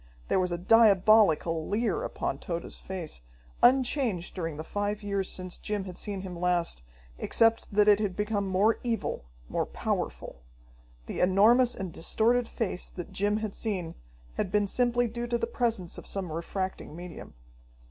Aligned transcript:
There 0.29 0.39
was 0.39 0.51
a 0.51 0.57
diabolical 0.57 1.67
leer 1.67 2.01
upon 2.01 2.39
Tode's 2.39 2.77
face, 2.79 3.21
unchanged 3.61 4.33
during 4.33 4.57
the 4.57 4.63
five 4.63 5.03
years 5.03 5.31
since 5.31 5.59
Jim 5.59 5.83
had 5.83 5.99
seen 5.99 6.21
him 6.21 6.35
last, 6.35 6.81
except 7.19 7.71
that 7.71 7.87
it 7.87 7.99
had 7.99 8.15
become 8.15 8.47
more 8.47 8.79
evil, 8.83 9.25
more 9.47 9.67
powerful. 9.67 10.41
The 11.05 11.19
enormous 11.19 11.75
and 11.75 11.93
distorted 11.93 12.47
face 12.47 12.89
that 12.89 13.11
Jim 13.11 13.37
had 13.37 13.53
seen 13.53 13.93
had 14.37 14.51
been 14.51 14.65
simply 14.65 15.05
due 15.05 15.27
to 15.27 15.37
the 15.37 15.45
presence 15.45 15.99
of 15.99 16.07
some 16.07 16.31
refracting 16.31 16.95
medium. 16.95 17.35